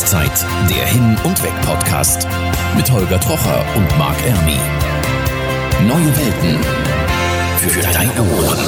[0.00, 2.26] Rauszeit, der Hin- und Weg-Podcast
[2.74, 4.56] mit Holger Trocher und Marc Ermi.
[5.86, 6.58] Neue Welten
[7.58, 8.58] für deine Ohren.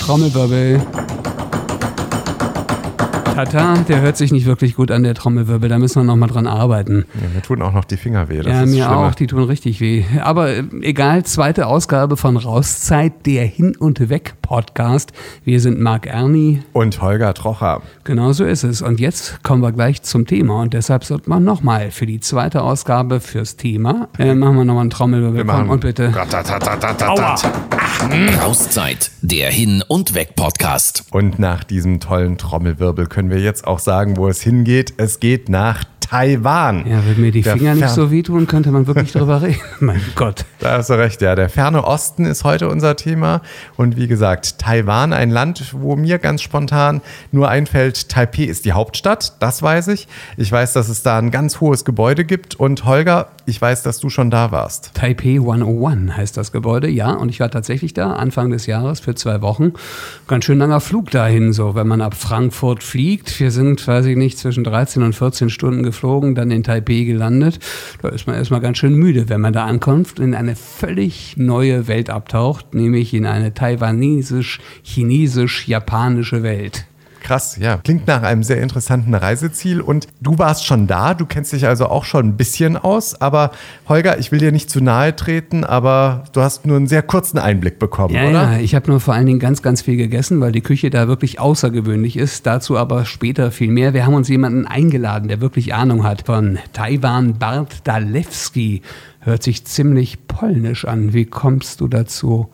[0.00, 0.82] Trommelwirbel.
[3.34, 5.68] Tata, der hört sich nicht wirklich gut an, der Trommelwirbel.
[5.68, 7.04] Da müssen wir noch mal dran arbeiten.
[7.14, 8.38] Ja, mir tun auch noch die Finger weh.
[8.38, 9.08] Das ja, ist mir schlimmer.
[9.08, 10.04] auch, die tun richtig weh.
[10.22, 15.12] Aber äh, egal, zweite Ausgabe von Rauszeit, der Hin- und Weg-Podcast.
[15.44, 17.82] Wir sind Marc Erni, Und Holger Trocher.
[18.04, 18.82] Genau so ist es.
[18.82, 20.60] Und jetzt kommen wir gleich zum Thema.
[20.62, 24.82] Und deshalb sollte man nochmal für die zweite Ausgabe fürs Thema, äh, machen wir nochmal
[24.82, 25.44] einen Trommelwirbel.
[25.44, 26.12] Komm, und bitte.
[28.42, 31.04] Rauszeit, der Hin- und Weg-Podcast.
[31.10, 34.94] Und nach diesem tollen Trommelwirbel können wir jetzt auch sagen, wo es hingeht.
[34.96, 36.86] Es geht nach Taiwan.
[36.86, 39.60] Ja, wenn mir die Der Finger nicht so wehtun, könnte man wirklich drüber reden.
[39.80, 40.44] Mein Gott.
[40.60, 41.34] Da hast du recht, ja.
[41.34, 43.40] Der ferne Osten ist heute unser Thema.
[43.76, 47.00] Und wie gesagt, Taiwan, ein Land, wo mir ganz spontan
[47.32, 50.06] nur einfällt, Taipei ist die Hauptstadt, das weiß ich.
[50.36, 52.54] Ich weiß, dass es da ein ganz hohes Gebäude gibt.
[52.54, 54.92] Und Holger, ich weiß, dass du schon da warst.
[54.94, 57.10] Taipei 101 heißt das Gebäude, ja.
[57.12, 59.72] Und ich war tatsächlich da Anfang des Jahres für zwei Wochen.
[60.26, 63.38] Ganz schön langer Flug dahin, so, wenn man ab Frankfurt fliegt.
[63.40, 67.58] Wir sind, weiß ich nicht, zwischen 13 und 14 Stunden geflogen, dann in Taipei gelandet.
[68.00, 71.86] Da ist man erstmal ganz schön müde, wenn man da ankommt, in eine völlig neue
[71.86, 76.86] Welt abtaucht, nämlich in eine taiwanesisch-chinesisch-japanische Welt.
[77.24, 77.78] Krass, ja.
[77.78, 79.80] Klingt nach einem sehr interessanten Reiseziel.
[79.80, 83.18] Und du warst schon da, du kennst dich also auch schon ein bisschen aus.
[83.18, 83.50] Aber
[83.88, 87.38] Holger, ich will dir nicht zu nahe treten, aber du hast nur einen sehr kurzen
[87.38, 88.52] Einblick bekommen, Ja, oder?
[88.52, 91.08] ja, ich habe nur vor allen Dingen ganz, ganz viel gegessen, weil die Küche da
[91.08, 92.44] wirklich außergewöhnlich ist.
[92.46, 93.94] Dazu aber später viel mehr.
[93.94, 97.38] Wir haben uns jemanden eingeladen, der wirklich Ahnung hat von Taiwan.
[97.38, 98.82] Bart Dalewski
[99.20, 101.14] hört sich ziemlich polnisch an.
[101.14, 102.50] Wie kommst du dazu,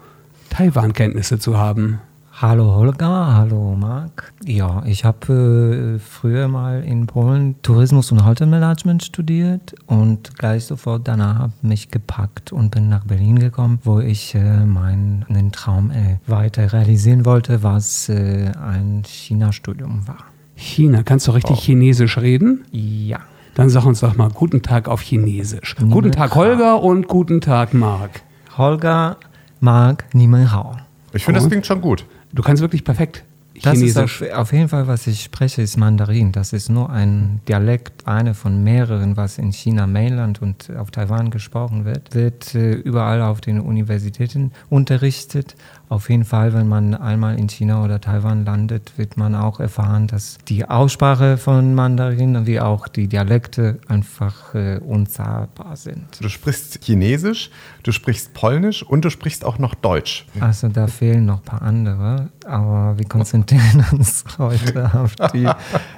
[0.50, 1.98] Taiwan-Kenntnisse zu haben?
[2.42, 4.32] Hallo Holger, hallo Marc.
[4.46, 11.06] Ja, ich habe äh, früher mal in Polen Tourismus und Hotelmanagement studiert und gleich sofort
[11.06, 16.16] danach habe mich gepackt und bin nach Berlin gekommen, wo ich äh, meinen Traum äh,
[16.26, 20.24] weiter realisieren wollte, was äh, ein China-Studium war.
[20.54, 22.64] China, kannst du richtig Chinesisch reden?
[22.70, 23.18] Ja.
[23.54, 25.76] Dann sag uns doch mal guten Tag auf Chinesisch.
[25.78, 26.10] Ni Guten.
[26.10, 28.22] Tag Holger und guten Tag Marc.
[28.56, 29.18] Holger,
[29.60, 30.78] Marc, Niemann Hao.
[31.12, 32.06] Ich finde, das klingt schon gut.
[32.32, 33.24] Du kannst wirklich perfekt
[33.62, 34.22] Das ist Chinesisch.
[34.22, 36.32] auf, auf jeden Fall, was ich spreche, ist Mandarin.
[36.32, 41.30] Das ist nur ein Dialekt, eine von mehreren, was in China Mainland und auf Taiwan
[41.30, 42.14] gesprochen wird.
[42.14, 45.56] Wird äh, überall auf den Universitäten unterrichtet.
[45.90, 50.06] Auf jeden Fall, wenn man einmal in China oder Taiwan landet, wird man auch erfahren,
[50.06, 56.04] dass die Aussprache von Mandarin wie auch die Dialekte einfach äh, unsagbar sind.
[56.20, 57.50] Du sprichst Chinesisch,
[57.82, 60.26] du sprichst Polnisch und du sprichst auch noch Deutsch.
[60.38, 65.48] Also da fehlen noch ein paar andere, aber wir konzentrieren uns heute auf die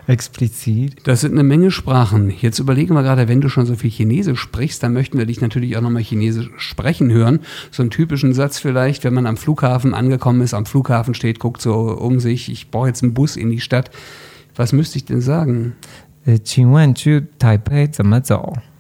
[0.07, 1.07] explizit.
[1.07, 2.31] Das sind eine Menge Sprachen.
[2.31, 5.43] Jetzt überlegen wir gerade, wenn du schon so viel Chinesisch sprichst, dann möchten wir dich
[5.43, 7.41] natürlich auch nochmal Chinesisch sprechen hören.
[7.71, 11.41] So einen typischen Satz vielleicht, wenn man am Flughafen Hafen angekommen ist, am Flughafen steht,
[11.41, 13.91] guckt so um sich, ich brauche jetzt einen Bus in die Stadt.
[14.55, 15.75] Was müsste ich denn sagen?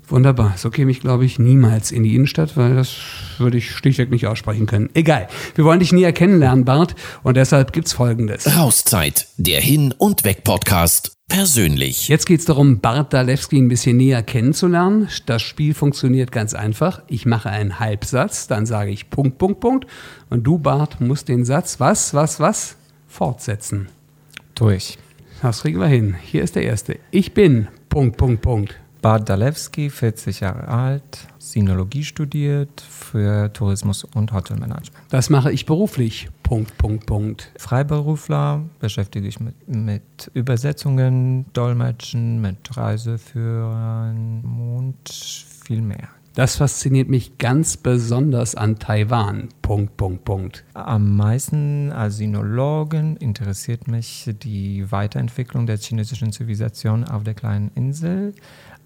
[0.06, 2.94] Wunderbar, so käme ich, glaube ich, niemals in die Innenstadt, weil das
[3.38, 4.90] würde ich schlichtweg nicht aussprechen können.
[4.94, 5.26] Egal,
[5.56, 8.56] wir wollen dich nie erkennen lernen, Bart, und deshalb gibt's folgendes.
[8.56, 12.09] Rauszeit, der Hin- und Weg-Podcast Persönlich.
[12.09, 15.09] Jetzt geht es darum, Bart Dalewski ein bisschen näher kennenzulernen.
[15.25, 17.00] Das Spiel funktioniert ganz einfach.
[17.09, 19.87] Ich mache einen Halbsatz, dann sage ich Punkt, Punkt, Punkt.
[20.28, 22.76] Und du, Bart, musst den Satz was, was, was
[23.09, 23.88] fortsetzen.
[24.54, 24.98] Durch.
[25.41, 26.16] Das kriegen wir hin.
[26.22, 26.98] Hier ist der erste.
[27.10, 28.78] Ich bin Punkt, Punkt, Punkt.
[29.02, 34.92] Bart Dalewski, 40 Jahre alt, Sinologie studiert für Tourismus und Hotelmanagement.
[35.10, 36.28] Das mache ich beruflich.
[36.44, 37.50] Punkt, Punkt, Punkt.
[37.58, 46.08] Freiberufler, beschäftige ich mit, mit Übersetzungen, Dolmetschen, mit Reiseführern und viel mehr.
[46.34, 49.50] Das fasziniert mich ganz besonders an Taiwan.
[49.60, 50.64] Punkt, Punkt, Punkt.
[50.72, 58.32] Am meisten als Sinologen interessiert mich die Weiterentwicklung der chinesischen Zivilisation auf der kleinen Insel.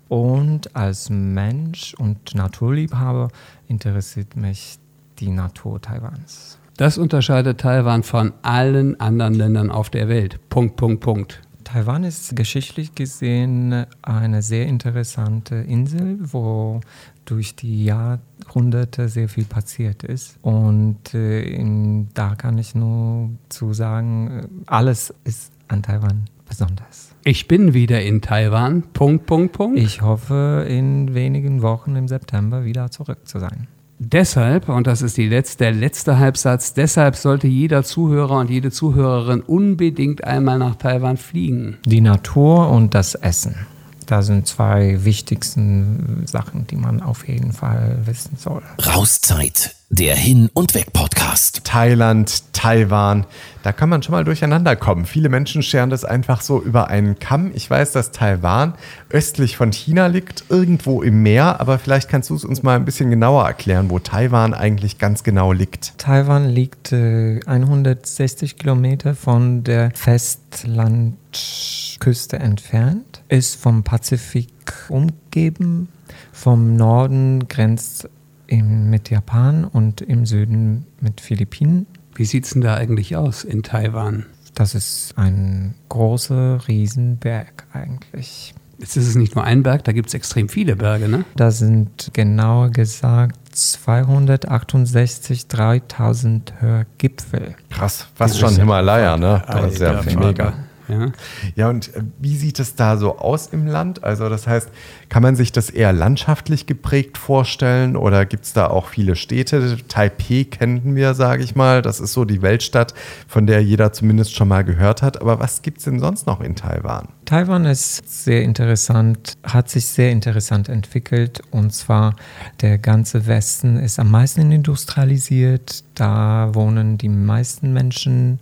[0.08, 3.28] Und als Mensch und Naturliebhaber
[3.66, 4.78] interessiert mich
[5.18, 6.58] die Natur Taiwans.
[6.76, 10.38] Das unterscheidet Taiwan von allen anderen Ländern auf der Welt.
[10.50, 11.40] Punkt, Punkt, Punkt.
[11.64, 16.80] Taiwan ist geschichtlich gesehen eine sehr interessante Insel, wo
[17.24, 20.38] durch die Jahrhunderte sehr viel passiert ist.
[20.42, 27.10] Und äh, in, da kann ich nur zu sagen, äh, alles ist an Taiwan besonders.
[27.24, 28.84] Ich bin wieder in Taiwan.
[28.92, 29.78] Punkt, Punkt, Punkt.
[29.78, 33.66] Ich hoffe, in wenigen Wochen im September wieder zurück zu sein.
[33.98, 38.70] Deshalb, und das ist die letzte, der letzte Halbsatz, deshalb sollte jeder Zuhörer und jede
[38.70, 41.78] Zuhörerin unbedingt einmal nach Taiwan fliegen.
[41.86, 43.66] Die Natur und das Essen.
[44.04, 48.62] Da sind zwei wichtigsten Sachen, die man auf jeden Fall wissen soll.
[48.86, 51.60] Rauszeit, der Hin- und Weg-Podcast.
[51.62, 53.24] Thailand, Taiwan,
[53.62, 55.06] da kann man schon mal durcheinander kommen.
[55.06, 57.52] Viele Menschen scheren das einfach so über einen Kamm.
[57.54, 58.74] Ich weiß, dass Taiwan
[59.10, 62.84] östlich von China liegt, irgendwo im Meer, aber vielleicht kannst du es uns mal ein
[62.84, 65.96] bisschen genauer erklären, wo Taiwan eigentlich ganz genau liegt.
[65.98, 74.50] Taiwan liegt äh, 160 Kilometer von der Festlandküste entfernt, ist vom Pazifik
[74.88, 75.90] umgeben.
[76.32, 78.08] Vom Norden grenzt
[78.46, 81.86] im, mit Japan und im Süden mit Philippinen.
[82.14, 84.26] Wie sieht es denn da eigentlich aus in Taiwan?
[84.54, 88.54] Das ist ein großer Riesenberg eigentlich.
[88.78, 91.24] Jetzt ist es nicht nur ein Berg, da gibt es extrem viele Berge, ne?
[91.34, 96.52] Da sind genauer gesagt 268 3000
[96.98, 97.54] Gipfel.
[97.70, 99.42] Krass, fast schon Himalaya, ne?
[99.46, 100.52] Das ist ja mega.
[100.88, 101.12] Ja.
[101.54, 104.04] Ja, und äh, wie sieht es da so aus im Land?
[104.04, 104.68] Also das heißt,
[105.08, 109.76] kann man sich das eher landschaftlich geprägt vorstellen oder gibt es da auch viele Städte?
[109.88, 111.82] Taipei kennen wir, sage ich mal.
[111.82, 112.94] Das ist so die Weltstadt,
[113.26, 115.20] von der jeder zumindest schon mal gehört hat.
[115.20, 117.08] Aber was gibt es denn sonst noch in Taiwan?
[117.24, 122.14] Taiwan ist sehr interessant, hat sich sehr interessant entwickelt und zwar
[122.60, 125.82] der ganze Westen ist am meisten industrialisiert.
[125.94, 128.38] Da wohnen die meisten Menschen.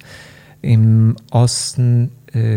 [0.61, 2.11] Im Osten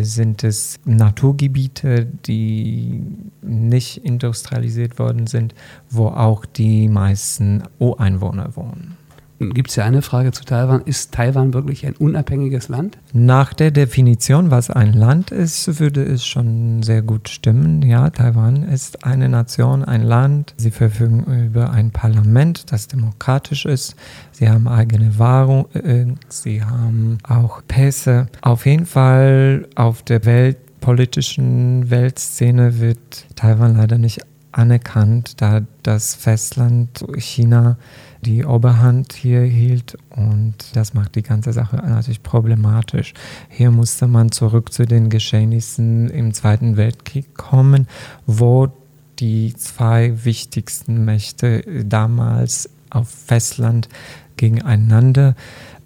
[0.03, 3.03] sind es Naturgebiete, die
[3.41, 5.53] nicht industrialisiert worden sind,
[5.89, 8.97] wo auch die meisten Ureinwohner wohnen.
[9.39, 10.81] Gibt es ja eine Frage zu Taiwan.
[10.85, 12.97] Ist Taiwan wirklich ein unabhängiges Land?
[13.13, 17.83] Nach der Definition, was ein Land ist, würde es schon sehr gut stimmen.
[17.83, 20.55] Ja, Taiwan ist eine Nation, ein Land.
[20.57, 23.95] Sie verfügen über ein Parlament, das demokratisch ist.
[24.31, 28.27] Sie haben eigene Währung, äh, sie haben auch Pässe.
[28.41, 34.21] Auf jeden Fall auf der weltpolitischen Weltszene wird Taiwan leider nicht
[34.57, 37.77] anerkannt, da das Festland China
[38.21, 43.13] die Oberhand hier hielt und das macht die ganze Sache natürlich problematisch.
[43.49, 47.87] Hier musste man zurück zu den Geschehnissen im Zweiten Weltkrieg kommen,
[48.25, 48.69] wo
[49.19, 53.89] die zwei wichtigsten Mächte damals auf Festland
[54.37, 55.35] gegeneinander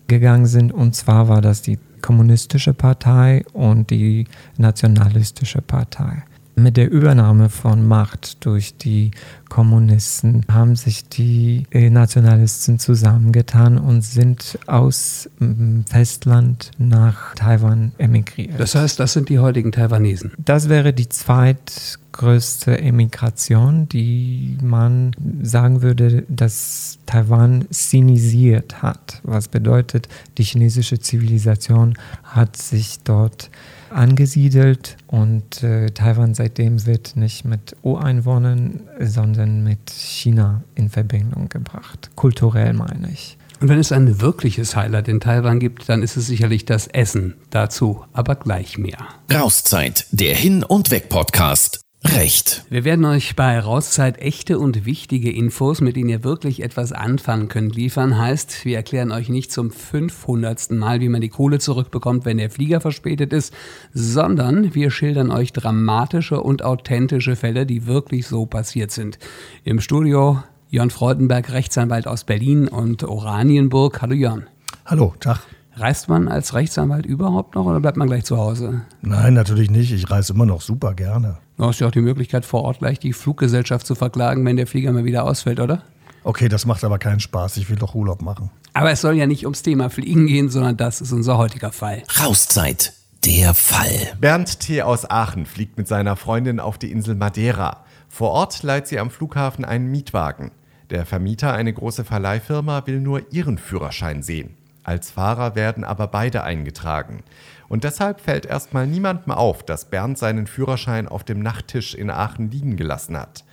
[0.07, 0.71] gegangen sind.
[0.71, 4.25] Und zwar war das die kommunistische Partei und die
[4.57, 6.23] nationalistische Partei.
[6.61, 9.09] Mit der Übernahme von Macht durch die
[9.49, 18.59] Kommunisten haben sich die äh, Nationalisten zusammengetan und sind aus dem Festland nach Taiwan emigriert.
[18.59, 20.33] Das heißt, das sind die heutigen Taiwanesen.
[20.37, 29.19] Das wäre die zweitgrößte Emigration, die man sagen würde, dass Taiwan sinisiert hat.
[29.23, 30.07] Was bedeutet,
[30.37, 33.49] die chinesische Zivilisation hat sich dort
[33.91, 42.09] angesiedelt und äh, Taiwan seitdem wird nicht mit Ureinwohnern, sondern mit China in Verbindung gebracht.
[42.15, 43.37] Kulturell meine ich.
[43.59, 47.35] Und wenn es ein wirkliches Highlight in Taiwan gibt, dann ist es sicherlich das Essen.
[47.51, 48.97] Dazu aber gleich mehr.
[49.31, 51.81] Rauszeit, der Hin- und Weg-Podcast.
[52.03, 52.65] Recht.
[52.69, 57.47] Wir werden euch bei Rauszeit echte und wichtige Infos, mit denen ihr wirklich etwas anfangen
[57.47, 58.17] könnt, liefern.
[58.17, 60.71] Heißt, wir erklären euch nicht zum 500.
[60.71, 63.53] Mal, wie man die Kohle zurückbekommt, wenn der Flieger verspätet ist,
[63.93, 69.19] sondern wir schildern euch dramatische und authentische Fälle, die wirklich so passiert sind.
[69.63, 74.01] Im Studio Jörn Freudenberg, Rechtsanwalt aus Berlin und Oranienburg.
[74.01, 74.47] Hallo Jörn.
[74.85, 75.41] Hallo, Tag.
[75.75, 78.81] Reist man als Rechtsanwalt überhaupt noch oder bleibt man gleich zu Hause?
[79.01, 79.91] Nein, natürlich nicht.
[79.91, 81.37] Ich reise immer noch super gerne.
[81.61, 84.65] Du hast ja auch die Möglichkeit, vor Ort gleich die Fluggesellschaft zu verklagen, wenn der
[84.65, 85.83] Flieger mal wieder ausfällt, oder?
[86.23, 87.57] Okay, das macht aber keinen Spaß.
[87.57, 88.49] Ich will doch Urlaub machen.
[88.73, 92.01] Aber es soll ja nicht ums Thema Fliegen gehen, sondern das ist unser heutiger Fall.
[92.19, 92.93] Rauszeit,
[93.25, 94.11] der Fall.
[94.19, 94.81] Bernd T.
[94.81, 97.85] aus Aachen fliegt mit seiner Freundin auf die Insel Madeira.
[98.09, 100.49] Vor Ort leiht sie am Flughafen einen Mietwagen.
[100.89, 104.57] Der Vermieter, eine große Verleihfirma, will nur ihren Führerschein sehen.
[104.83, 107.23] Als Fahrer werden aber beide eingetragen.
[107.69, 112.51] Und deshalb fällt erstmal niemandem auf, dass Bernd seinen Führerschein auf dem Nachttisch in Aachen
[112.51, 113.45] liegen gelassen hat.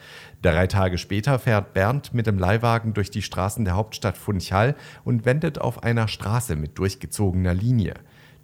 [0.42, 5.25] Drei Tage später fährt Bernd mit dem Leihwagen durch die Straßen der Hauptstadt Funchal und
[5.25, 7.94] wendet auf einer Straße mit durchgezogener Linie.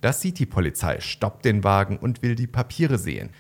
[0.01, 3.31] Das sieht die Polizei, stoppt den Wagen und will die Papiere sehen.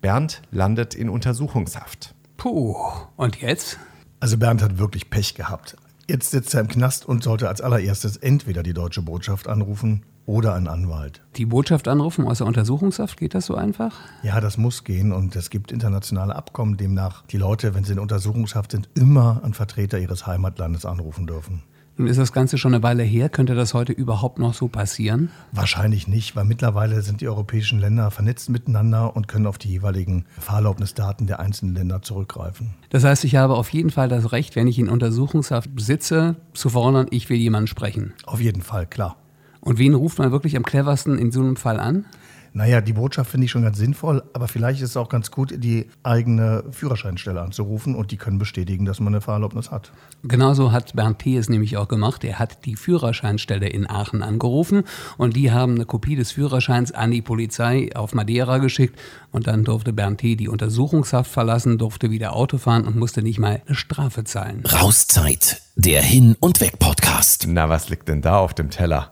[0.00, 2.14] Bernd landet in Untersuchungshaft.
[2.36, 2.76] Puh,
[3.16, 3.78] und jetzt?
[4.20, 5.76] Also Bernd hat wirklich Pech gehabt.
[6.08, 10.54] Jetzt sitzt er im Knast und sollte als allererstes entweder die deutsche Botschaft anrufen oder
[10.54, 11.22] einen Anwalt.
[11.36, 14.00] Die Botschaft anrufen aus der Untersuchungshaft, geht das so einfach?
[14.22, 17.98] Ja, das muss gehen und es gibt internationale Abkommen, demnach die Leute, wenn sie in
[17.98, 21.62] Untersuchungshaft sind, immer einen Vertreter ihres Heimatlandes anrufen dürfen.
[21.98, 23.28] Nun ist das Ganze schon eine Weile her.
[23.28, 25.30] Könnte das heute überhaupt noch so passieren?
[25.52, 30.24] Wahrscheinlich nicht, weil mittlerweile sind die europäischen Länder vernetzt miteinander und können auf die jeweiligen
[30.40, 32.74] Fahrerlaubnisdaten der einzelnen Länder zurückgreifen.
[32.88, 36.70] Das heißt, ich habe auf jeden Fall das Recht, wenn ich in Untersuchungshaft sitze, zu
[36.70, 38.14] fordern, ich will jemanden sprechen.
[38.24, 39.16] Auf jeden Fall, klar.
[39.60, 42.06] Und wen ruft man wirklich am cleversten in so einem Fall an?
[42.54, 45.54] Naja, die Botschaft finde ich schon ganz sinnvoll, aber vielleicht ist es auch ganz gut,
[45.56, 49.90] die eigene Führerscheinstelle anzurufen und die können bestätigen, dass man eine Fahrerlaubnis hat.
[50.22, 51.36] Genauso hat Bernd T.
[51.36, 52.24] es nämlich auch gemacht.
[52.24, 54.84] Er hat die Führerscheinstelle in Aachen angerufen
[55.16, 58.98] und die haben eine Kopie des Führerscheins an die Polizei auf Madeira geschickt
[59.30, 60.36] und dann durfte Bernd T.
[60.36, 64.62] die Untersuchungshaft verlassen, durfte wieder Auto fahren und musste nicht mal eine Strafe zahlen.
[64.66, 67.46] Rauszeit, der Hin- und Weg-Podcast.
[67.48, 69.11] Na, was liegt denn da auf dem Teller?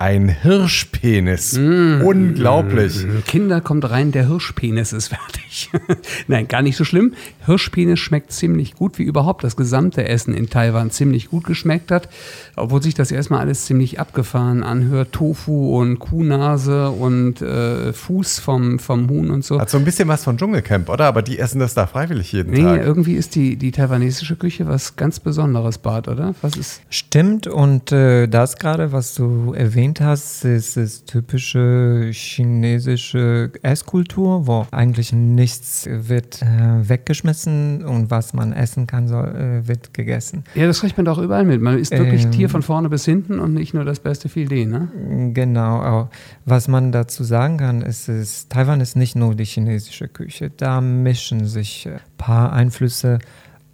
[0.00, 1.58] Ein Hirschpenis.
[1.58, 2.00] Mm.
[2.02, 3.06] Unglaublich.
[3.26, 5.68] Kinder kommt rein, der Hirschpenis ist fertig.
[6.26, 7.12] Nein, gar nicht so schlimm.
[7.44, 12.08] Hirschpenis schmeckt ziemlich gut, wie überhaupt das gesamte Essen in Taiwan ziemlich gut geschmeckt hat.
[12.56, 15.12] Obwohl sich das erstmal alles ziemlich abgefahren anhört.
[15.12, 19.60] Tofu und Kuhnase und äh, Fuß vom, vom Huhn und so.
[19.60, 21.04] Hat so ein bisschen was von Dschungelcamp, oder?
[21.08, 22.86] Aber die essen das da freiwillig jeden Nee, Tag.
[22.86, 26.34] irgendwie ist die, die taiwanesische Küche was ganz Besonderes, Bart, oder?
[26.40, 26.80] Was ist?
[26.88, 34.66] Stimmt, und äh, das gerade, was du erwähnt hast, ist, ist typische chinesische Esskultur, wo
[34.70, 40.44] eigentlich nichts wird äh, weggeschmissen und was man essen kann, soll, äh, wird gegessen.
[40.54, 41.60] Ja, das kriegt man doch überall mit.
[41.60, 42.32] Man isst wirklich Ähm.
[42.32, 44.88] Tier von vorne bis hinten und nicht nur das beste Filet, ne?
[45.32, 46.08] Genau,
[46.44, 50.80] was man dazu sagen kann, ist, ist, Taiwan ist nicht nur die chinesische Küche, da
[50.80, 53.18] mischen sich ein paar Einflüsse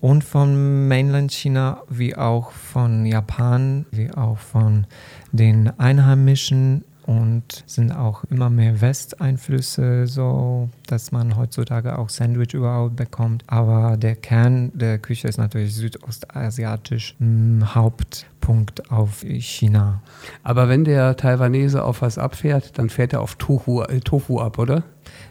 [0.06, 4.86] und von Mainland China wie auch von Japan, wie auch von
[5.32, 12.94] den Einheimischen und sind auch immer mehr Westeinflüsse, so dass man heutzutage auch Sandwich überhaupt
[12.94, 13.42] bekommt.
[13.48, 20.02] Aber der Kern der Küche ist natürlich südostasiatisch, m, Hauptpunkt auf China.
[20.44, 24.60] Aber wenn der Taiwanese auf was abfährt, dann fährt er auf Tofu, äh, Tofu ab,
[24.60, 24.84] oder?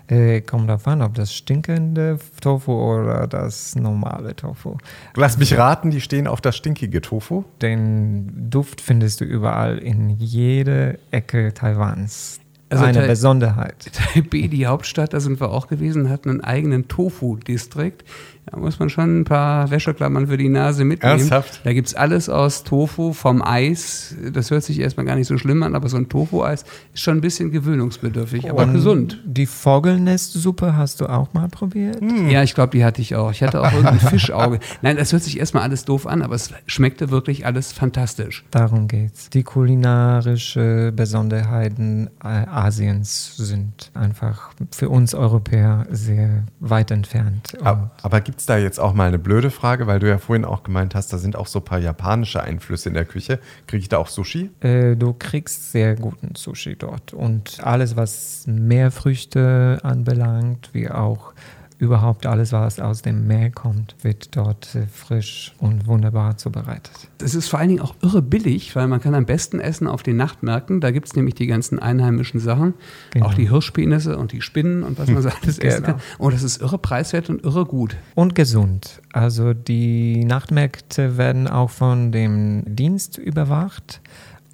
[0.08, 4.78] Äh, kommt darauf an, ob das stinkende Tofu oder das normale Tofu.
[5.16, 7.44] Lass mich raten, die stehen auf das stinkige Tofu.
[7.62, 12.40] Den Duft findest du überall in jede Ecke Taiwans.
[12.70, 13.92] Also Eine Tai- Besonderheit.
[13.94, 18.04] Taipei, die Hauptstadt, da sind wir auch gewesen, hat einen eigenen Tofu-Distrikt.
[18.52, 21.18] Da muss man schon ein paar Wäscheklammern für die Nase mitnehmen.
[21.20, 21.62] Ernsthaft?
[21.64, 24.16] Da gibt's alles aus Tofu, vom Eis.
[24.34, 27.18] Das hört sich erstmal gar nicht so schlimm an, aber so ein Tofu-Eis ist schon
[27.18, 29.20] ein bisschen gewöhnungsbedürftig, aber Und gesund.
[29.26, 31.98] Die Vogelnestsuppe hast du auch mal probiert?
[32.30, 33.32] Ja, ich glaube, die hatte ich auch.
[33.32, 34.60] Ich hatte auch irgendein Fischauge.
[34.84, 38.44] Nein, das hört sich erstmal alles doof an, aber es schmeckte wirklich alles fantastisch.
[38.52, 39.30] Darum geht's.
[39.32, 47.54] Die kulinarische Besonderheiten äh, Asiens sind einfach für uns Europäer sehr weit entfernt.
[47.60, 50.18] Und Aber, aber gibt es da jetzt auch mal eine blöde Frage, weil du ja
[50.18, 53.40] vorhin auch gemeint hast, da sind auch so ein paar japanische Einflüsse in der Küche.
[53.68, 54.50] Kriege ich da auch Sushi?
[54.62, 57.14] Äh, du kriegst sehr guten Sushi dort.
[57.14, 61.34] Und alles, was Meerfrüchte anbelangt, wie auch
[61.78, 66.92] überhaupt alles, was aus dem Meer kommt, wird dort äh, frisch und wunderbar zubereitet.
[67.22, 70.02] Es ist vor allen Dingen auch irre billig, weil man kann am besten essen auf
[70.02, 70.80] den Nachtmärkten.
[70.80, 72.74] Da gibt es nämlich die ganzen einheimischen Sachen,
[73.12, 73.26] Genau.
[73.28, 75.98] auch die Hirschpenisse und die Spinnen und was man so alles essen Genau.
[75.98, 76.02] kann.
[76.18, 77.98] Und das ist irre preiswert und irre gut.
[78.16, 79.02] Und gesund.
[79.12, 84.02] Also die Nachtmärkte werden auch von dem Dienst überwacht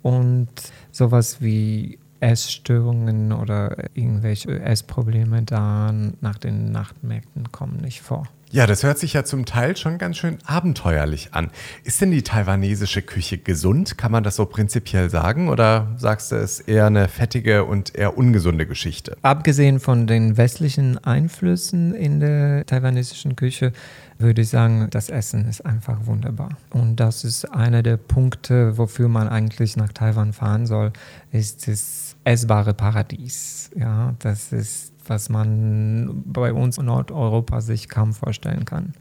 [0.01, 0.49] und
[0.91, 8.27] sowas wie Essstörungen oder irgendwelche Essprobleme da nach den Nachtmärkten kommen nicht vor.
[8.53, 11.51] Ja, das hört sich ja zum Teil schon ganz schön abenteuerlich an.
[11.86, 13.98] Ist denn die taiwanesische Küche gesund?
[13.98, 15.48] Kann man das so prinzipiell sagen?
[15.48, 19.15] Oder sagst du, es ist eher eine fettige und eher ungesunde Geschichte?
[19.22, 23.72] Abgesehen von den westlichen Einflüssen in der taiwanesischen Küche
[24.20, 26.50] würde ich sagen, das Essen ist einfach wunderbar.
[26.72, 30.91] Und das ist einer der Punkte, wofür man eigentlich nach Taiwan fahren soll,
[31.31, 33.72] ist das essbare Paradies.
[33.75, 38.93] Ja, das ist, was man bei uns in Nordeuropa sich kaum vorstellen kann.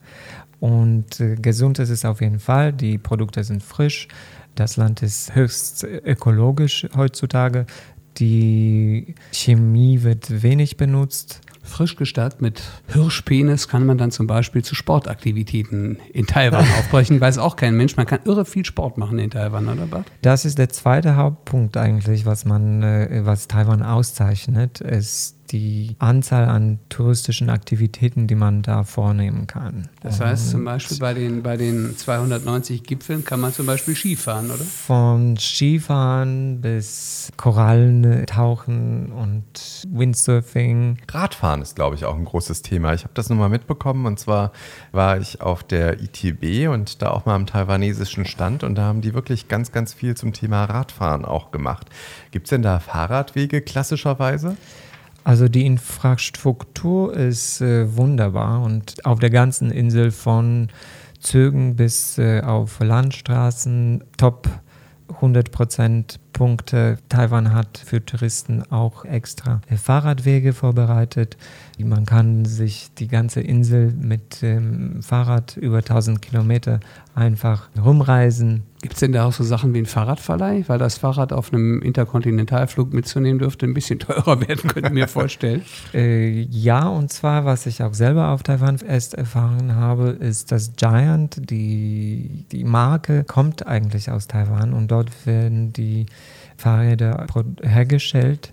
[0.60, 2.72] Und äh, gesund ist es auf jeden Fall.
[2.72, 4.08] Die Produkte sind frisch.
[4.54, 7.66] Das Land ist höchst ökologisch heutzutage.
[8.18, 11.40] Die Chemie wird wenig benutzt.
[11.62, 17.20] Frisch gestärkt mit Hirschpenis kann man dann zum Beispiel zu Sportaktivitäten in Taiwan aufbrechen.
[17.20, 17.96] Weiß auch kein Mensch.
[17.96, 20.06] Man kann irre viel Sport machen in Taiwan, oder Bart?
[20.22, 26.48] Das ist der zweite Hauptpunkt eigentlich, was man, äh, was Taiwan auszeichnet, ist die Anzahl
[26.48, 29.88] an touristischen Aktivitäten, die man da vornehmen kann.
[30.00, 34.50] Das heißt zum Beispiel bei den, bei den 290 Gipfeln kann man zum Beispiel Skifahren,
[34.50, 34.64] oder?
[34.64, 40.98] Von Skifahren bis Korallen tauchen und Windsurfing.
[41.10, 42.94] Radfahren ist, glaube ich, auch ein großes Thema.
[42.94, 44.52] Ich habe das nur mal mitbekommen und zwar
[44.92, 49.00] war ich auf der ITB und da auch mal am taiwanesischen Stand und da haben
[49.00, 51.88] die wirklich ganz, ganz viel zum Thema Radfahren auch gemacht.
[52.30, 54.56] Gibt es denn da Fahrradwege klassischerweise?
[55.30, 60.66] Also die Infrastruktur ist äh, wunderbar und auf der ganzen Insel von
[61.20, 64.48] Zügen bis äh, auf Landstraßen top
[65.20, 66.98] 100% Punkte.
[67.08, 71.36] Taiwan hat für Touristen auch extra Fahrradwege vorbereitet.
[71.78, 76.80] Man kann sich die ganze Insel mit dem Fahrrad über 1000 Kilometer
[77.14, 78.64] einfach rumreisen.
[78.82, 80.64] Gibt es denn da auch so Sachen wie ein Fahrradverleih?
[80.66, 85.08] Weil das Fahrrad auf einem Interkontinentalflug mitzunehmen dürfte ein bisschen teurer werden, könnte ich mir
[85.08, 85.62] vorstellen.
[85.92, 90.76] Äh, ja, und zwar, was ich auch selber auf Taiwan erst erfahren habe, ist, dass
[90.76, 96.06] Giant, die, die Marke, kommt eigentlich aus Taiwan und dort werden die
[96.60, 97.26] Fahrräder
[97.62, 98.52] hergestellt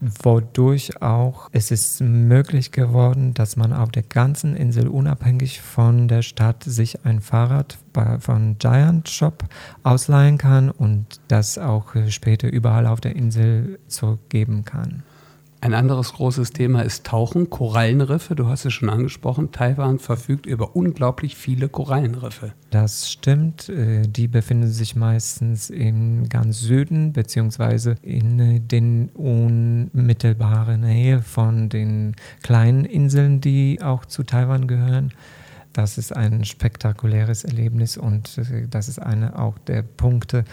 [0.00, 6.22] wodurch auch es ist möglich geworden, dass man auf der ganzen Insel unabhängig von der
[6.22, 7.78] Stadt sich ein Fahrrad
[8.20, 9.44] von Giant Shop
[9.82, 15.02] ausleihen kann und das auch später überall auf der Insel zurückgeben kann.
[15.60, 18.34] Ein anderes großes Thema ist Tauchen, Korallenriffe.
[18.34, 19.52] Du hast es schon angesprochen.
[19.52, 22.52] Taiwan verfügt über unglaublich viele Korallenriffe.
[22.70, 23.68] Das stimmt.
[23.68, 31.70] Äh, die befinden sich meistens in ganz Süden beziehungsweise in äh, den unmittelbaren Nähe von
[31.70, 35.12] den kleinen Inseln, die auch zu Taiwan gehören.
[35.72, 40.44] Das ist ein spektakuläres Erlebnis und äh, das ist einer auch der Punkte,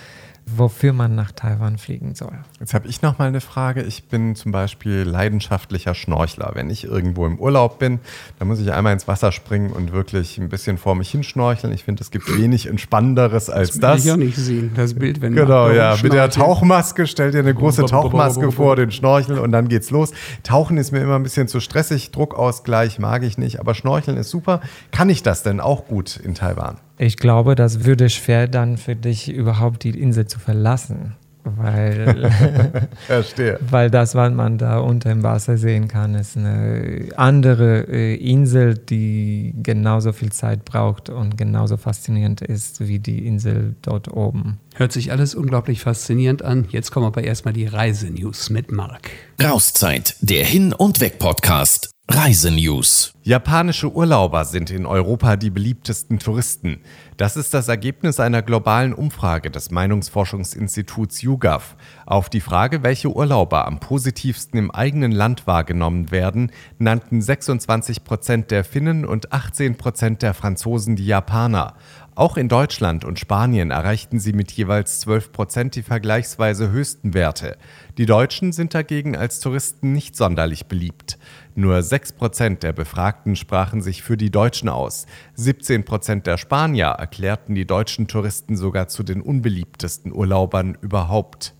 [0.45, 2.37] wofür man nach Taiwan fliegen soll.
[2.59, 3.81] Jetzt habe ich noch mal eine Frage.
[3.83, 6.51] Ich bin zum Beispiel leidenschaftlicher Schnorchler.
[6.53, 7.99] Wenn ich irgendwo im Urlaub bin,
[8.39, 11.73] dann muss ich einmal ins Wasser springen und wirklich ein bisschen vor mich hinschnorcheln.
[11.73, 13.79] Ich finde, es gibt wenig Entspannenderes als das.
[13.79, 15.97] Das will ich auch nicht sehen, das Bild, wenn Genau, ja.
[16.01, 20.11] Mit der Tauchmaske, stell dir eine große Tauchmaske vor, den Schnorchel und dann geht's los.
[20.43, 24.29] Tauchen ist mir immer ein bisschen zu stressig, Druckausgleich mag ich nicht, aber Schnorcheln ist
[24.29, 24.61] super.
[24.91, 26.77] Kann ich das denn auch gut in Taiwan?
[26.97, 31.15] Ich glaube, das würde schwer dann für dich überhaupt die Insel zu verlassen.
[31.45, 32.31] Weil,
[33.05, 33.59] Verstehe.
[33.69, 38.77] weil das, was man da unter dem Wasser sehen kann, ist eine andere äh, Insel,
[38.77, 44.59] die genauso viel Zeit braucht und genauso faszinierend ist wie die Insel dort oben.
[44.75, 46.65] Hört sich alles unglaublich faszinierend an.
[46.69, 49.09] Jetzt kommen aber erstmal die Reisenews mit Marc.
[49.43, 51.92] Rauszeit, der Hin- und Weg-Podcast.
[52.09, 53.13] Reisenews.
[53.23, 56.81] Japanische Urlauber sind in Europa die beliebtesten Touristen.
[57.15, 61.77] Das ist das Ergebnis einer globalen Umfrage des Meinungsforschungsinstituts YouGov.
[62.05, 68.51] Auf die Frage, welche Urlauber am positivsten im eigenen Land wahrgenommen werden, nannten 26 Prozent
[68.51, 71.75] der Finnen und 18 Prozent der Franzosen die Japaner.
[72.15, 77.57] Auch in Deutschland und Spanien erreichten sie mit jeweils 12 Prozent die vergleichsweise höchsten Werte.
[77.97, 81.17] Die Deutschen sind dagegen als Touristen nicht sonderlich beliebt.
[81.55, 85.07] Nur 6 Prozent der Befragten sprachen sich für die Deutschen aus.
[85.35, 91.55] 17 Prozent der Spanier erklärten die deutschen Touristen sogar zu den unbeliebtesten Urlaubern überhaupt.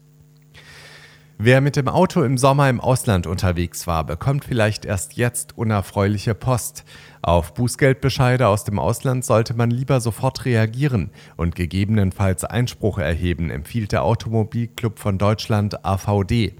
[1.45, 6.35] Wer mit dem Auto im Sommer im Ausland unterwegs war, bekommt vielleicht erst jetzt unerfreuliche
[6.35, 6.85] Post.
[7.21, 13.91] Auf Bußgeldbescheide aus dem Ausland sollte man lieber sofort reagieren und gegebenenfalls Einspruch erheben, empfiehlt
[13.91, 16.55] der Automobilclub von Deutschland AVD.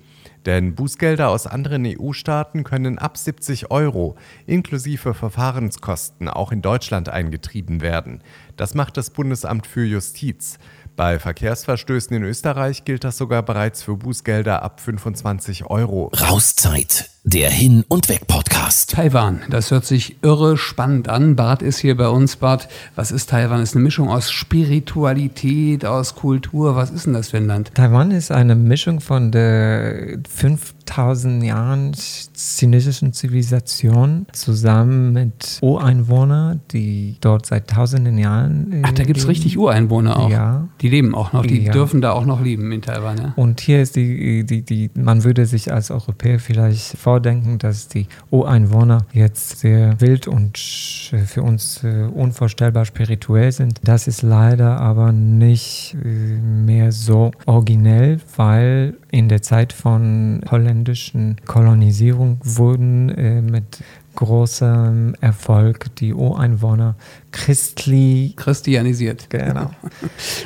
[0.45, 7.79] Denn Bußgelder aus anderen EU-Staaten können ab 70 Euro inklusive Verfahrenskosten auch in Deutschland eingetrieben
[7.79, 8.21] werden.
[8.57, 10.59] Das macht das Bundesamt für Justiz.
[10.95, 16.11] Bei Verkehrsverstößen in Österreich gilt das sogar bereits für Bußgelder ab 25 Euro.
[16.13, 18.91] Rauszeit, der Hin- und Weg-Podcast.
[18.91, 21.37] Taiwan, das hört sich irre spannend an.
[21.37, 22.35] Bart ist hier bei uns.
[22.35, 23.61] Bart, was ist Taiwan?
[23.61, 26.75] Ist eine Mischung aus Spiritualität, aus Kultur.
[26.75, 27.71] Was ist denn das für ein Land?
[27.75, 31.93] Taiwan ist eine Mischung von der 5000 Jahren
[32.35, 38.81] chinesischen Zivilisation zusammen mit Ureinwohnern, die dort seit tausenden Jahren.
[38.83, 39.29] Ach, da gibt es leben.
[39.31, 40.29] richtig Ureinwohner auch.
[40.29, 40.67] Ja.
[40.81, 41.71] Die leben auch noch, die Ja.
[41.71, 43.17] dürfen da auch noch leben in Taiwan.
[43.17, 43.33] Ja?
[43.37, 48.07] Und hier ist die, die, die, man würde sich als Europäer vielleicht vordenken, dass die
[48.31, 53.79] Ureinwohner jetzt sehr wild und sch- für uns äh, unvorstellbar spirituell sind.
[53.83, 61.35] Das ist leider aber nicht äh, mehr so originell, weil in der Zeit von holländischen
[61.45, 63.83] Kolonisierung wurden äh, mit
[64.15, 66.95] großem Erfolg die Ureinwohner
[67.31, 69.29] christlich Christianisiert.
[69.29, 69.69] Genau.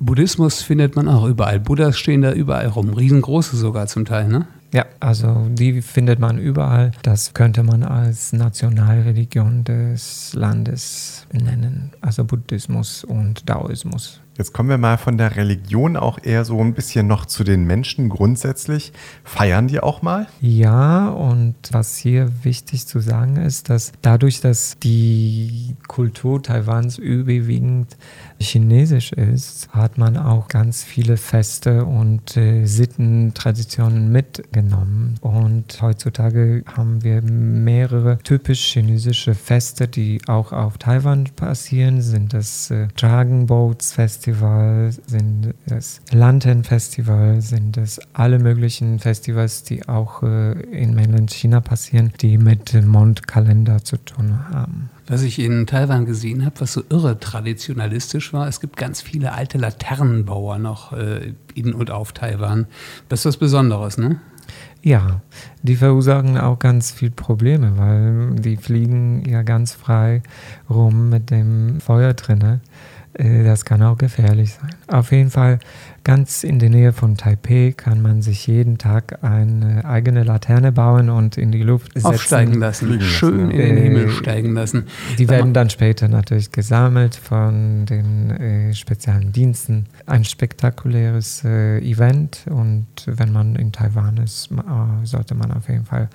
[0.02, 1.60] Buddhismus findet man auch überall.
[1.62, 2.90] Buddhas stehen da überall rum.
[2.90, 4.48] Riesengroße sogar zum Teil, ne?
[4.74, 6.92] Ja, also die findet man überall.
[7.02, 11.92] Das könnte man als Nationalreligion des Landes benennen.
[12.02, 14.22] Also Buddhismus und Daoismus.
[14.38, 17.64] Jetzt kommen wir mal von der Religion auch eher so ein bisschen noch zu den
[17.64, 18.94] Menschen grundsätzlich.
[19.24, 20.28] Feiern die auch mal?
[20.42, 27.98] Ja, und was hier wichtig zu sagen ist, dass dadurch, dass die Kultur Taiwans überwiegend
[28.40, 35.16] chinesisch ist, hat man auch ganz viele Feste und äh, Sitten, Traditionen mitgenommen.
[35.22, 42.02] Und heutzutage haben wir mehrere typisch chinesische Feste, die auch auf Taiwan passieren.
[42.02, 49.64] Sind das äh, Dragon Boats Festival, sind das Lantern Festival, sind das alle möglichen Festivals,
[49.64, 54.90] die auch äh, in Mainland China passieren, die mit Mondkalender zu tun haben.
[55.10, 59.32] Was ich in Taiwan gesehen habe, was so irre traditionalistisch war, es gibt ganz viele
[59.32, 62.68] alte Laternenbauer noch äh, in und auf Taiwan.
[63.08, 64.20] Das ist was Besonderes, ne?
[64.82, 65.22] Ja,
[65.64, 70.24] die verursachen auch ganz viel Probleme, weil die fliegen ja ganz frei
[70.70, 72.60] rum mit dem Feuer drinne.
[73.18, 74.70] Äh, Das kann auch gefährlich sein.
[74.88, 75.60] Auf jeden Fall
[76.04, 81.10] ganz in der Nähe von Taipei kann man sich jeden Tag eine eigene Laterne bauen
[81.10, 82.06] und in die Luft setzen.
[82.08, 83.58] Aufsteigen lassen, schön ja.
[83.58, 84.86] in den Äh, Himmel steigen lassen.
[85.18, 89.88] Die werden dann später natürlich gesammelt von den äh, speziellen Diensten.
[90.06, 95.86] Ein spektakuläres äh, Event und wenn man in Taiwan ist, äh, sollte man auf jeden
[95.86, 96.08] Fall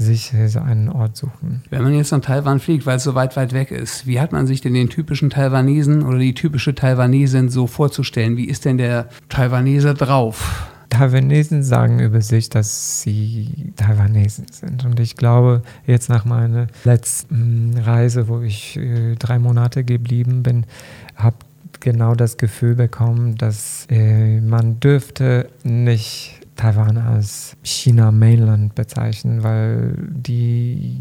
[0.00, 1.62] sich einen Ort suchen.
[1.70, 4.32] Wenn man jetzt nach Taiwan fliegt, weil es so weit, weit weg ist, wie hat
[4.32, 8.36] man sich denn den typischen Taiwanesen oder die typische Taiwanesin so vorzustellen?
[8.36, 10.68] Wie ist denn der Taiwanese drauf?
[10.88, 14.84] Taiwanesen sagen über sich, dass sie Taiwanesen sind.
[14.84, 20.66] Und ich glaube, jetzt nach meiner letzten Reise, wo ich äh, drei Monate geblieben bin,
[21.14, 21.36] habe
[21.78, 29.94] genau das Gefühl bekommen, dass äh, man dürfte nicht Taiwan als China Mainland bezeichnen, weil
[30.10, 30.94] die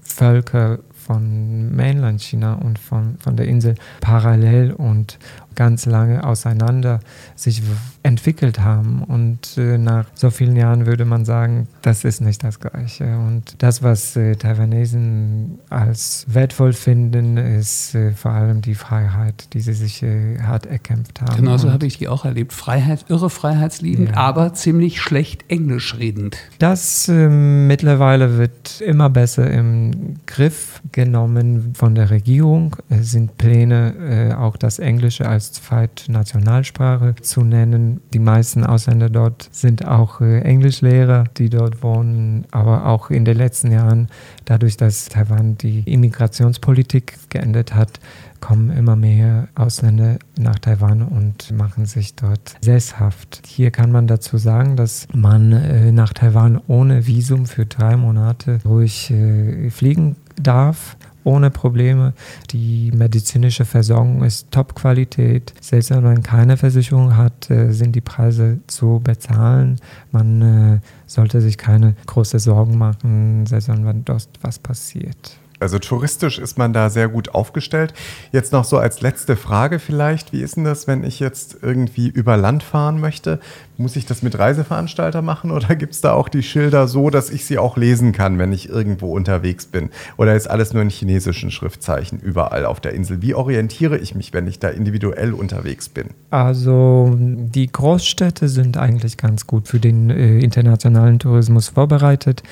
[0.00, 5.18] Völker von Mainland China und von, von der Insel parallel und
[5.54, 7.00] ganz lange auseinander
[7.36, 7.62] sich
[8.02, 9.02] entwickelt haben.
[9.02, 13.16] Und äh, nach so vielen Jahren würde man sagen, das ist nicht das Gleiche.
[13.18, 19.60] Und das, was äh, Taiwanesen als wertvoll finden, ist äh, vor allem die Freiheit, die
[19.60, 20.02] sie sich
[20.42, 21.36] hart erkämpft haben.
[21.36, 22.52] Genauso Und habe ich die auch erlebt.
[22.52, 24.16] Freiheit, irre freiheitsliebend, Ja.
[24.16, 26.36] aber ziemlich schlecht Englisch redend.
[26.58, 32.76] Das ähm, mittlerweile wird immer besser im Griff genommen von der Regierung.
[32.88, 38.00] Es sind Pläne, auch das Englische als Zweitnationalsprache zu nennen.
[38.12, 42.44] Die meisten Ausländer dort sind auch äh, Englischlehrer, die dort wohnen.
[42.52, 44.06] Aber auch in den letzten Jahren,
[44.44, 47.98] dadurch, dass Taiwan die Immigrationspolitik geändert hat,
[48.42, 53.40] kommen immer mehr Ausländer nach Taiwan und machen sich dort sesshaft.
[53.46, 58.60] Hier kann man dazu sagen, dass man äh, nach Taiwan ohne Visum für drei Monate
[58.64, 60.96] ruhig äh, fliegen darf.
[61.24, 62.14] Ohne Probleme.
[62.50, 65.52] Die medizinische Versorgung ist Top-Qualität.
[65.60, 69.78] Selbst wenn man keine Versicherung hat, äh, sind die Preise zu bezahlen.
[70.10, 75.41] Man äh, sollte sich keine große Sorgen machen, selbst wenn dort was passiert.
[75.62, 77.94] Also touristisch ist man da sehr gut aufgestellt.
[78.32, 82.08] Jetzt noch so als letzte Frage vielleicht, wie ist denn das, wenn ich jetzt irgendwie
[82.08, 83.38] über Land fahren möchte?
[83.78, 87.30] Muss ich das mit Reiseveranstalter machen oder gibt es da auch die Schilder so, dass
[87.30, 89.90] ich sie auch lesen kann, wenn ich irgendwo unterwegs bin?
[90.16, 93.22] Oder ist alles nur in chinesischen Schriftzeichen überall auf der Insel?
[93.22, 96.08] Wie orientiere ich mich, wenn ich da individuell unterwegs bin?
[96.30, 102.42] Also die Großstädte sind eigentlich ganz gut für den äh, internationalen Tourismus vorbereitet.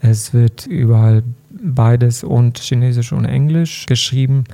[0.00, 1.22] Es wird überall
[1.64, 4.44] beides und Chinesisch und Englisch geschrieben.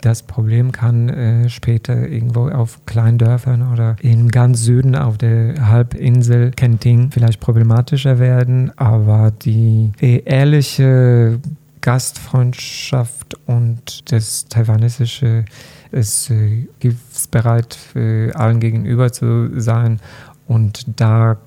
[0.00, 6.52] Das Problem kann äh, später irgendwo auf Kleindörfern oder in ganz Süden auf der Halbinsel
[6.52, 11.40] Kenting vielleicht problematischer werden, aber die äh, ehrliche
[11.82, 15.44] Gastfreundschaft und das taiwanesische
[15.90, 20.00] ist äh, hilfsbereit für allen gegenüber zu sein
[20.46, 21.38] und da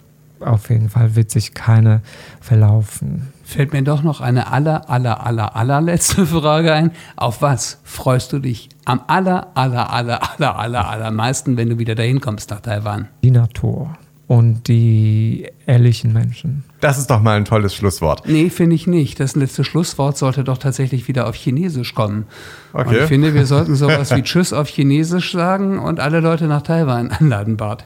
[0.44, 2.02] auf jeden Fall wird sich keiner
[2.42, 3.30] verlaufen.
[3.44, 6.92] Fällt mir doch noch eine aller, aller, aller, allerletzte Frage ein.
[7.16, 11.96] Auf was freust du dich am aller, aller, aller, aller, aller, allermeisten, wenn du wieder
[11.96, 13.08] dahin kommst nach Taiwan?
[13.24, 16.64] Die Natur und die ehrlichen Menschen.
[16.80, 18.24] Das ist doch mal ein tolles Schlusswort.
[18.26, 19.20] Nee, finde ich nicht.
[19.20, 22.26] Das letzte Schlusswort sollte doch tatsächlich wieder auf Chinesisch kommen.
[22.72, 23.00] Und Okay.
[23.02, 27.12] ich finde, wir sollten sowas wie Tschüss auf Chinesisch sagen und alle Leute nach Taiwan
[27.12, 27.86] anladen, Bart.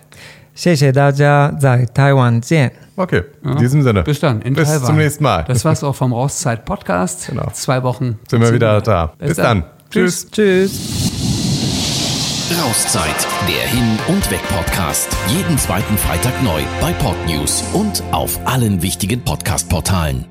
[0.56, 2.70] 谢谢大家，在台湾见。
[2.96, 3.54] Okay, in Ja.
[3.58, 4.02] diesem Sinne.
[4.02, 4.84] Bis dann in Bis Taiwan.
[4.86, 5.44] zum nächsten Mal.
[5.48, 7.28] Das war's auch vom Rauszeit-Podcast.
[7.28, 7.48] Genau.
[7.52, 9.12] Zwei Wochen Sind wir wieder da.
[9.18, 9.64] Bis Bis dann.
[9.90, 10.30] Tschüss.
[10.30, 10.72] Tschüss.
[12.62, 15.08] Rauszeit, der Hin- und Weg-Podcast.
[15.28, 20.26] Jeden zweiten Freitag neu bei Podnews und auf allen wichtigen Podcast-Portalen.